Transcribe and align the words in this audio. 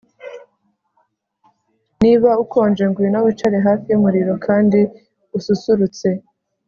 Niba 2.01 2.29
ukonje 2.43 2.83
ngwino 2.89 3.17
wicare 3.25 3.57
hafi 3.67 3.85
yumuriro 3.91 4.33
kandi 4.45 4.79
ususurutse 5.37 6.07